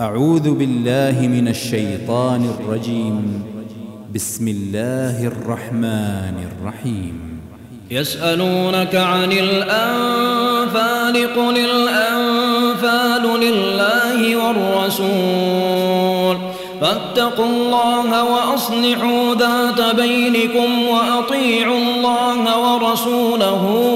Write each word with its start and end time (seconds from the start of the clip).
أعوذ 0.00 0.50
بالله 0.50 1.28
من 1.28 1.48
الشيطان 1.48 2.54
الرجيم. 2.60 3.42
بسم 4.14 4.48
الله 4.48 5.26
الرحمن 5.26 6.48
الرحيم. 6.52 7.40
يسألونك 7.90 8.94
عن 8.94 9.32
الأنفال 9.32 11.34
قل 11.36 11.58
الأنفال 11.58 13.40
لله 13.40 14.46
والرسول. 14.46 16.36
فاتقوا 16.80 17.46
الله 17.46 18.24
وأصلحوا 18.24 19.34
ذات 19.34 19.96
بينكم 19.96 20.88
وأطيعوا 20.88 21.78
الله 21.78 22.58
ورسوله. 22.58 23.95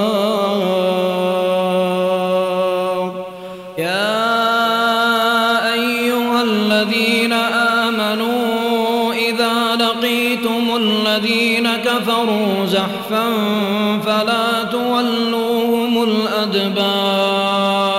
فلا 14.05 14.63
تولوهم 14.71 16.03
الأدبار. 16.03 17.91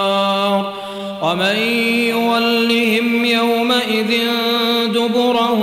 ومن 1.22 1.56
يولهم 2.08 3.24
يومئذ 3.24 4.12
دبره 4.86 5.62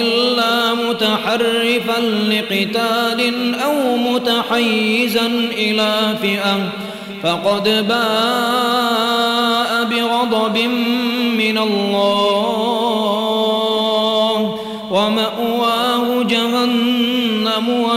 إلا 0.00 0.74
متحرفا 0.74 2.00
لقتال 2.00 3.20
أو 3.54 3.96
متحيزا 3.96 5.26
إلى 5.52 6.16
فئة 6.22 6.58
فقد 7.22 7.86
باء 7.88 9.84
بغضب 9.84 10.58
من 11.38 11.58
الله. 11.58 12.75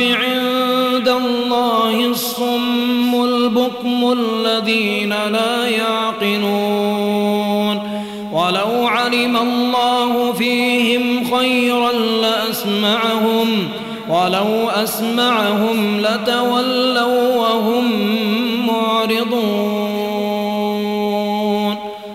عند 0.00 1.08
الله 1.08 2.06
الصم 2.06 3.24
البكم 3.24 4.12
الذين 4.18 5.08
لا 5.08 5.53
لأسمعهم 12.64 13.68
ولو 14.08 14.68
أسمعهم 14.68 16.00
لتولوا 16.00 17.36
وهم 17.36 17.86
معرضون. 18.66 20.14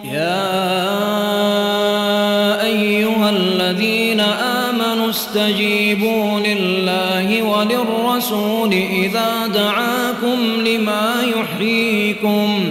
يا 0.03 0.49
أيها 2.63 3.29
الذين 3.29 4.19
آمنوا 4.19 5.09
استجيبوا 5.09 6.39
لله 6.39 7.43
وللرسول 7.43 8.73
إذا 8.73 9.47
دعاكم 9.53 10.37
لما 10.65 11.23
يحييكم 11.35 12.69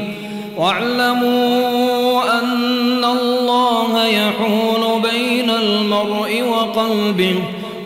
واعلموا 0.57 2.39
أن 2.39 3.05
الله 3.05 4.07
يحول 4.07 5.03
بين 5.03 5.51
المرء 5.51 6.43
وقلبه 6.43 7.35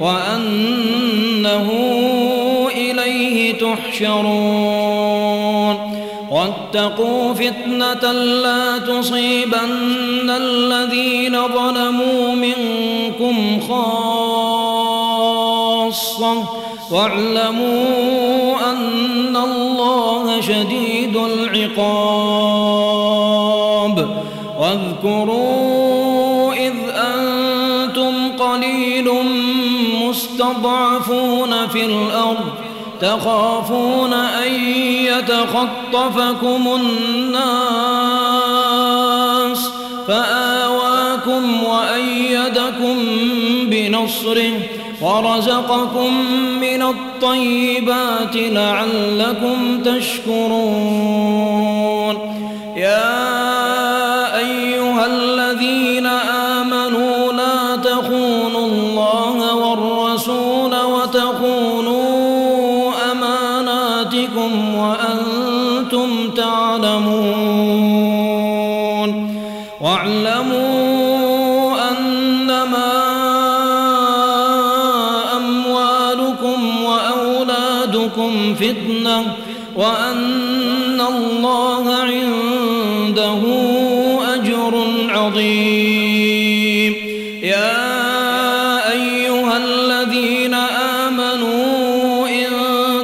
وأنه 0.02 1.68
إليه 2.76 3.52
تحشرون. 3.52 4.32
واتقوا 6.30 7.34
فتنة 7.34 8.12
لا 8.12 8.78
تصيبن 8.78 10.30
الذين 10.30 11.48
ظلموا 11.48 12.34
منكم 12.34 13.60
خاصة. 13.68 14.02
واعلموا 16.90 18.56
أن 18.70 19.36
الله 19.36 20.40
شديد 20.40 21.16
العقاب. 21.16 22.62
واذكروا 24.60 25.71
مستضعفون 30.52 31.68
في 31.68 31.84
الأرض 31.84 32.48
تخافون 33.00 34.12
أن 34.12 34.52
يتخطفكم 35.04 36.80
الناس 36.80 37.42
فآواكم 40.08 41.64
وأيدكم 41.64 42.96
بنصره 43.66 44.52
ورزقكم 45.02 46.14
من 46.60 46.82
الطيبات 46.82 48.36
لعلكم 48.36 49.82
تشكرون 49.84 51.32
يا 52.76 53.51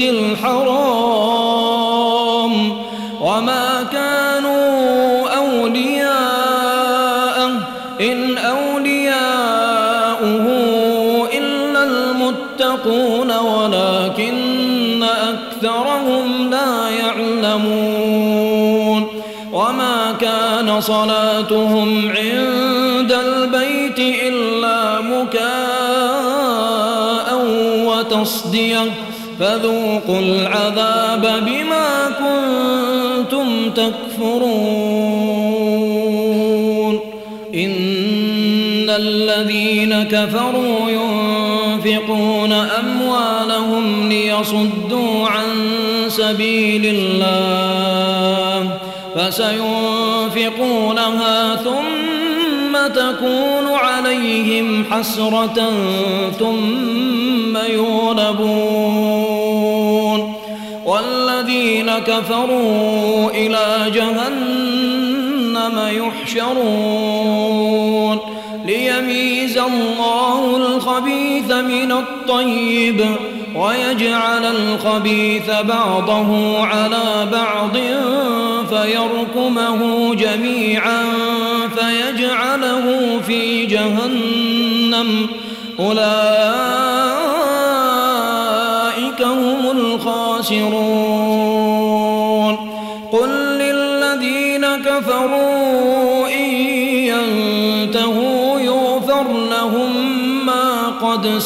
المسجد 0.00 0.14
الحرام 0.40 1.72
وما 3.20 3.86
كانوا 3.92 5.28
أولياء 5.36 6.80
إن 8.00 8.38
أولياؤه 8.38 8.86
إلا 11.38 11.84
المتقون 11.84 13.32
ولكن 13.38 15.02
أكثرهم 15.02 16.50
لا 16.50 16.88
يعلمون. 16.88 18.40
وما 19.52 20.12
كان 20.20 20.80
صلاتهم 20.80 22.08
عند 22.08 23.12
البيت 23.12 23.98
إلا 23.98 25.00
مكاء 25.00 25.40
وتصدية. 27.86 29.09
فذوقوا 29.40 30.18
العذاب 30.18 31.42
بما 31.46 32.10
كنتم 32.20 33.70
تكفرون. 33.70 35.00
إن 37.54 38.90
الذين 38.90 40.02
كفروا 40.02 40.90
ينفقون 40.90 42.52
أموالهم 42.52 44.08
ليصدوا 44.08 45.28
عن 45.28 45.70
سبيل 46.08 46.86
الله 46.96 48.78
فسينفقونها 49.16 50.36
ثم 51.56 52.86
تكون 52.94 53.66
عليهم 53.72 54.84
حسرة 54.90 55.70
ثم 56.38 57.56
يغلبون. 57.56 59.29
والذين 60.84 61.90
كفروا 61.90 63.30
إلى 63.30 63.90
جهنم 63.94 65.80
يحشرون. 66.26 67.70
ليميز 68.64 69.58
الله 69.58 70.56
الخبيث 70.56 71.52
من 71.52 71.92
الطيب 71.92 73.06
ويجعل 73.56 74.44
الخبيث 74.44 75.50
بعضه 75.50 76.58
على 76.66 77.28
بعض 77.32 77.76
فيركمه 78.68 80.14
جميعا 80.14 81.04
فيجعله 81.76 83.20
في 83.26 83.66
جهنم. 83.66 85.26
أولئك 85.80 86.89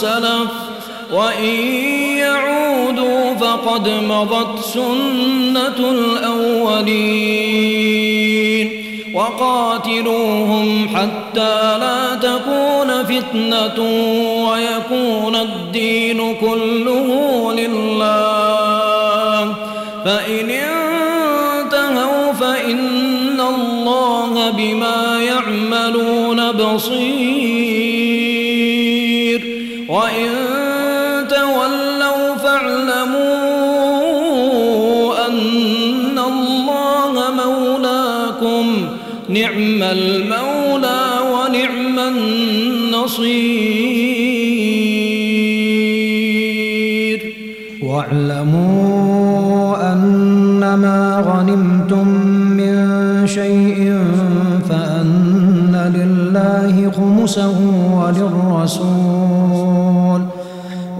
سلف 0.04 0.50
وإن 1.12 1.54
يعودوا 2.18 3.34
فقد 3.34 3.88
مضت 3.88 4.64
سنة 4.64 5.90
الأولين 5.90 7.54
وقاتلوهم 9.14 10.88
حتى 10.88 11.78
لا 11.78 12.14
تكون 12.14 13.04
فتنة 13.04 13.78
ويكون 14.50 15.36
الدين 15.36 16.34
كله 16.34 17.52
لله 17.52 19.54
فإن 20.04 20.50
شيء 53.34 53.80
فأن 54.68 55.74
لله 55.94 56.74
خمسه 56.90 57.58
وللرسول 57.98 59.54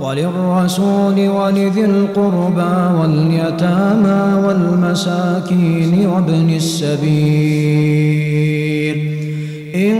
وللرسول 0.00 1.29
ولذي 1.29 1.85
القربى 1.85 2.76
واليتامى 3.00 4.23
والمساكين 4.47 6.07
وابن 6.07 6.50
السبيل. 6.50 7.75
إن 9.75 9.97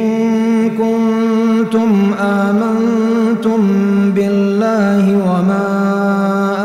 كنتم 0.71 1.91
آمنتم 2.21 3.61
بالله 4.15 5.05
وما 5.29 5.69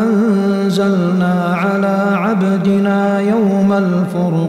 أنزلنا 0.04 1.36
على 1.56 1.98
عبدنا 2.16 3.20
يوم 3.22 3.74
الفرقان 3.74 4.49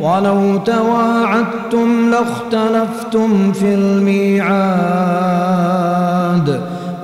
ولو 0.00 0.56
تواعدتم 0.56 2.10
لاختلفتم 2.10 3.52
في 3.52 3.74
الميعاد 3.74 4.98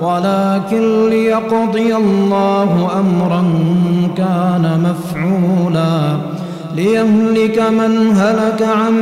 ولكن 0.01 1.09
ليقضي 1.09 1.95
الله 1.95 2.91
أمرا 2.99 3.43
كان 4.17 4.83
مفعولا. 4.89 6.17
ليهلك 6.75 7.59
من 7.59 8.17
هلك 8.17 8.61
عن 8.61 8.95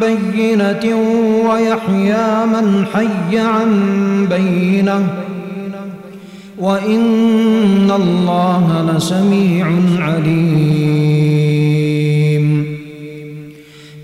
بينة 0.00 0.96
ويحيى 1.50 2.46
من 2.46 2.84
حي 2.94 3.38
عن 3.38 3.70
بينة. 4.30 5.06
وإن 6.58 7.90
الله 7.90 8.92
لسميع 8.92 9.66
عليم. 9.98 11.47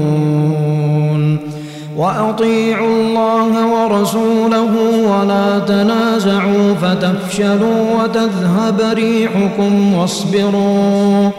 وأطيعوا 1.97 3.01
الله 3.01 3.53
ورسوله 3.67 4.73
ولا 5.11 5.59
تنازعوا 5.59 6.75
فتفشلوا 6.83 8.03
وتذهب 8.03 8.81
ريحكم 8.93 9.95
واصبروا. 9.95 11.31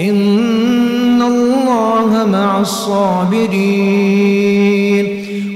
إن 0.00 1.22
الله 1.22 2.26
مع 2.32 2.60
الصابرين. 2.60 3.60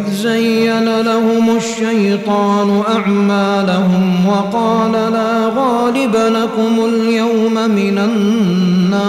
وإذ 0.00 0.14
زين 0.14 1.00
لهم 1.00 1.56
الشيطان 1.56 2.82
أعمالهم 2.88 4.26
وقال 4.28 4.92
لا 4.92 5.52
غالب 5.56 6.16
لكم 6.16 6.84
اليوم 6.84 7.54
من 7.54 7.98
الناس 7.98 9.00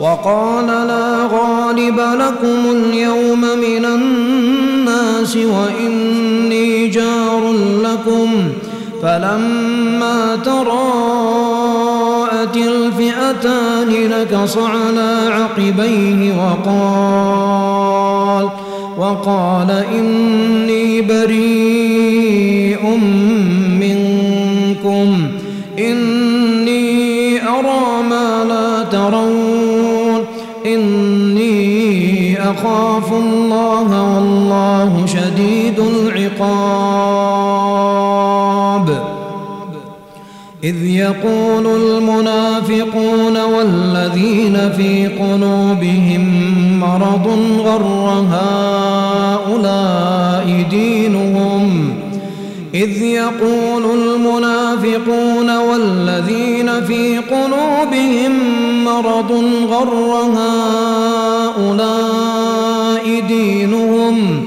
وقال 0.00 0.66
لا 0.66 1.28
غالب 1.32 2.00
لكم 2.00 2.70
اليوم 2.70 3.40
من 3.40 3.84
الناس 3.84 5.36
وإني 5.36 6.88
جار 6.88 7.52
لكم 7.82 8.52
فلما 9.02 10.36
تراءت 12.42 12.56
الفئتان 12.56 14.10
نكص 14.10 14.58
على 14.58 15.28
عقبيه 15.30 16.34
وقال 16.38 17.68
وقال 18.98 19.70
إني 19.70 21.02
بريء 21.02 22.86
منكم 23.80 25.28
إني 25.78 27.42
أرى 27.48 28.02
ما 28.10 28.44
لا 28.48 28.82
ترون 28.84 30.24
إني 30.66 32.42
أخاف 32.50 33.12
الله 33.12 34.14
والله 34.14 35.06
شديد 35.06 35.78
العقاب 35.78 37.11
إذ 40.64 40.86
يقول 40.86 41.66
المنافقون 41.66 43.36
والذين 43.36 44.72
في 44.76 45.06
قلوبهم 45.06 46.24
مرض 46.80 47.26
غر 47.58 48.24
هؤلاء 49.40 49.66
دينهم؟ 50.70 51.94
إذ 52.74 53.02
يقول 53.02 53.84
المنافقون 53.84 55.56
والذين 55.58 56.84
في 56.86 57.18
قلوبهم 57.18 58.32
مرض 58.84 59.32
غر 59.70 60.30
هؤلاء 61.56 62.02
دينهم؟ 63.28 64.46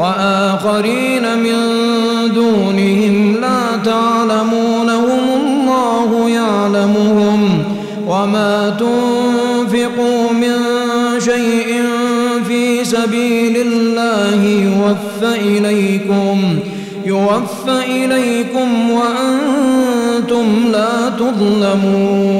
وآخرين 0.00 1.38
من 1.38 1.56
دونهم 2.34 3.36
لا 3.40 3.76
تعلمونهم 3.84 5.20
الله 5.40 6.30
يعلمهم 6.30 7.64
وما 8.08 8.76
تنفقوا 8.80 10.32
من 10.32 10.56
شيء 11.18 11.82
في 12.48 12.84
سبيل 12.84 13.56
الله 13.56 14.44
يوفى 14.44 15.58
إليكم 15.58 16.58
يوفى 17.06 17.78
إليكم 17.86 18.90
وأنتم 18.90 20.46
لا 20.72 21.10
تظلمون. 21.18 22.39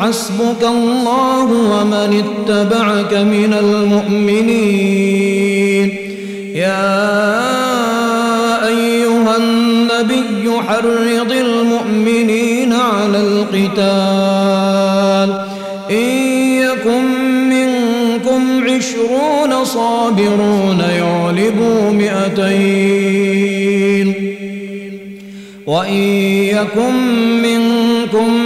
حسبك 0.00 0.62
الله 0.62 1.44
ومن 1.44 2.24
اتبعك 2.24 3.14
من 3.14 3.52
المؤمنين. 3.60 4.96
يا 6.54 7.06
أيها 8.66 9.36
النبي 9.36 10.50
حرض 10.68 11.32
المؤمنين 11.32 12.72
على 12.72 13.18
القتال. 13.18 13.86
إن 15.90 16.08
يكن 16.62 17.04
منكم 17.48 18.64
عشرون 18.64 19.64
صابرون 19.64 20.80
يغلبوا 20.80 21.90
مئتين. 21.90 23.46
وإن 25.66 26.02
يكن 26.54 26.94
منكم 27.42 28.45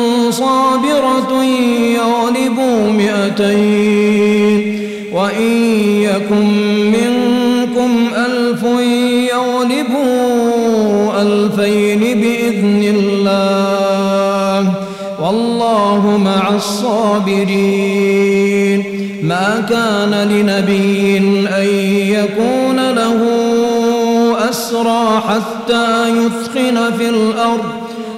صابرة 0.41 1.43
يغلبوا 1.43 2.91
مئتين. 2.91 4.81
وإن 5.13 5.51
يكن 6.01 6.47
منكم 6.91 7.91
ألف 8.15 8.63
يغلبوا 9.33 11.21
ألفين 11.21 11.99
بإذن 11.99 12.83
الله. 12.95 14.73
والله 15.21 16.01
مع 16.25 16.43
الصابرين. 16.55 18.79
ما 19.23 19.65
كان 19.69 20.13
لنبي 20.29 21.17
أن 21.47 21.67
يكون 22.07 22.91
له 22.91 23.19
أسرى 24.49 25.23
حتى 25.29 26.09
يثخن 26.09 26.77
في 26.97 27.09
الأرض. 27.09 27.80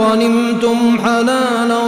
غنمتم 0.00 0.98
حلالا 1.04 1.80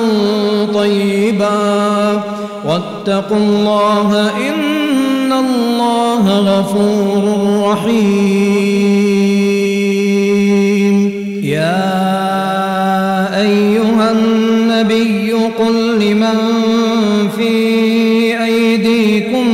طيبا 0.74 2.22
واتقوا 2.64 3.36
الله 3.36 4.30
إن 4.48 5.32
الله 5.32 6.38
غفور 6.38 7.22
رحيم. 7.68 8.72
يا 11.42 12.02
أيها 13.40 14.12
النبي 14.12 15.32
قل 15.32 15.98
لمن 16.00 16.38
في 17.36 17.52
أيديكم 18.44 19.46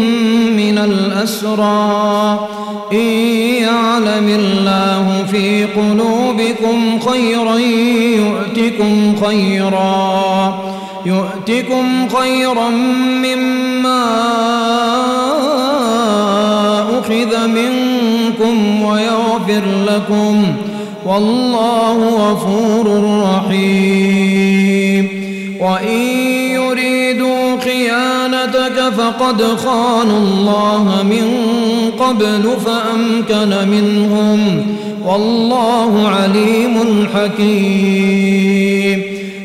من 0.57 0.79
الأسرى 0.79 2.49
إن 2.93 3.09
يعلم 3.63 4.29
الله 4.29 5.27
في 5.31 5.65
قلوبكم 5.65 6.99
خيرا 7.01 7.59
يؤتكم 8.79 9.27
خيرا 9.27 10.59
يؤتكم 11.07 12.09
خيرا 12.09 12.69
مما 13.25 14.05
أخذ 16.99 17.47
منكم 17.47 18.83
ويغفر 18.83 19.63
لكم. 19.87 20.45
والله 21.07 22.31
غفور 22.31 22.87
رحيم. 23.23 25.09
وإن 25.61 26.01
يريدوا 26.51 26.98
خيانتك 28.69 28.95
فقد 28.95 29.43
خانوا 29.43 30.19
الله 30.19 31.03
من 31.03 31.27
قبل 32.01 32.51
فأمكن 32.67 33.69
منهم 33.69 34.67
والله 35.05 36.09
عليم 36.09 37.09
حكيم. 37.15 39.03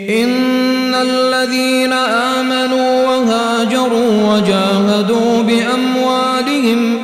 إن 0.09 0.95
الذين 0.95 1.93
آمنوا 1.93 3.07
وهاجروا 3.07 4.33
وجاهدوا 4.33 5.43
بأموالهم 5.43 6.97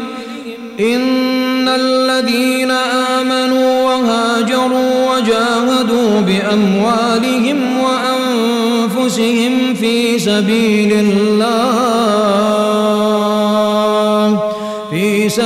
إن 0.80 1.68
الذين 1.68 2.72
آمنوا 2.72 3.84
وهاجروا 3.84 5.16
وجاهدوا 5.16 6.22
بأموالهم 6.22 7.60
وأنفسهم 7.80 9.74
في 9.74 10.20
سبيل 10.20 10.94
الله 10.94 11.79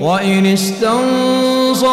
وإن 0.00 0.46
استنصروكم 0.46 1.84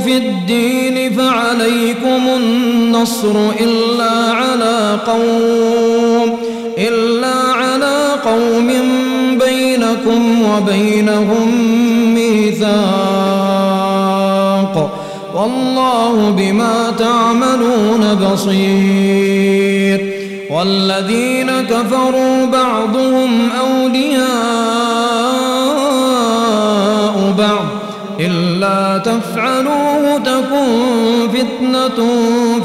في 0.00 0.16
الدين 0.16 1.12
فعليكم 1.12 2.28
النصر 2.36 3.50
إلا 3.60 4.10
على 4.32 4.98
قوم 5.06 6.38
إلا 6.78 7.34
على 7.52 8.06
قوم 8.24 8.72
بينكم 9.46 10.42
وبينهم 10.42 11.48
ميثاق. 12.14 12.76
والله 15.34 16.30
بما 16.30 16.92
تعملون 16.98 18.14
بصير. 18.14 20.12
والذين 20.50 21.50
كفروا 21.50 22.44
بعضهم 22.44 23.48
أولياء 23.60 23.85
تفعلوه 28.98 30.18
تكن 30.18 30.68
فتنة 31.34 31.98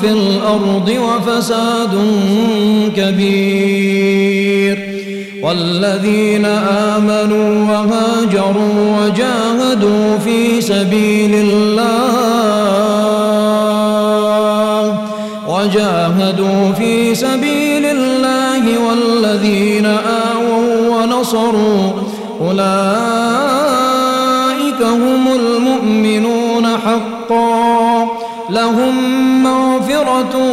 في 0.02 0.08
الأرض 0.12 0.90
وفساد 0.90 1.94
كبير. 2.96 4.78
والذين 5.44 6.46
آمنوا 6.96 7.72
وهاجروا 7.72 8.98
وجاهدوا 8.98 10.18
في 10.18 10.62
سبيل 10.62 11.36
الله 11.36 12.12
وجاهدوا 15.48 16.72
في 16.78 17.16
سبيل 17.16 17.86
الله 17.86 18.64
والذين 18.88 19.86
آووا 19.86 20.90
ونصروا 20.90 21.92
أولئك 22.42 23.41
مغفرة 30.02 30.51